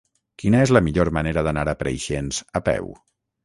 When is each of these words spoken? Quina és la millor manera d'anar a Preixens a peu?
Quina 0.43 0.61
és 0.67 0.73
la 0.75 0.81
millor 0.87 1.11
manera 1.19 1.45
d'anar 1.49 1.67
a 1.73 1.77
Preixens 1.85 2.43
a 2.63 2.67
peu? 2.73 2.93